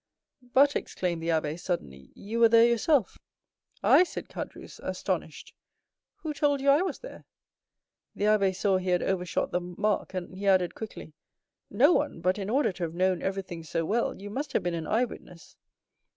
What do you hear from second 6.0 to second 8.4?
"who told you I was there?" The